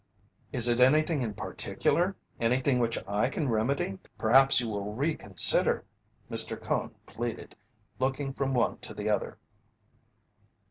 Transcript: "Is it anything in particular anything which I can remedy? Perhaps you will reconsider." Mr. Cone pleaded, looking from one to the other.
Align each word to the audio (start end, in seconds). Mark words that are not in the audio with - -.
"Is 0.51 0.67
it 0.67 0.79
anything 0.79 1.21
in 1.21 1.35
particular 1.35 2.15
anything 2.39 2.79
which 2.79 2.97
I 3.07 3.29
can 3.29 3.47
remedy? 3.49 3.99
Perhaps 4.17 4.59
you 4.59 4.67
will 4.67 4.95
reconsider." 4.95 5.85
Mr. 6.27 6.59
Cone 6.59 6.95
pleaded, 7.05 7.55
looking 7.99 8.33
from 8.33 8.55
one 8.55 8.79
to 8.79 8.95
the 8.95 9.11
other. 9.11 9.37